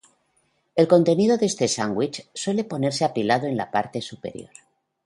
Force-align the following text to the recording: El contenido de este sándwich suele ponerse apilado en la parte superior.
El 0.75 0.87
contenido 0.87 1.37
de 1.37 1.45
este 1.45 1.67
sándwich 1.67 2.27
suele 2.33 2.63
ponerse 2.63 3.05
apilado 3.05 3.45
en 3.45 3.55
la 3.55 3.69
parte 3.69 4.01
superior. 4.01 4.49